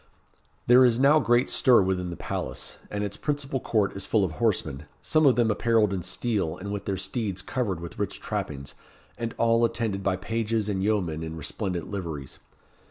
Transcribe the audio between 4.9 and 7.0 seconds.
some of them apparelled in steel, and with their